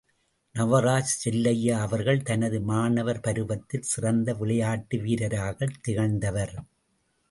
[0.55, 6.55] நவராஜ் செல்லையா அவர்கள் தனது மாணவர் பருவத்தில் சிறந்த விளையாட்டு வீரராகத் திகழ்ந்தவர்.